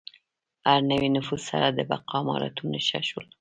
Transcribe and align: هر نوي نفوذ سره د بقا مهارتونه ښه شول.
هر 0.67 0.79
نوي 0.91 1.09
نفوذ 1.15 1.41
سره 1.51 1.67
د 1.69 1.79
بقا 1.91 2.17
مهارتونه 2.27 2.77
ښه 2.87 2.99
شول. 3.09 3.25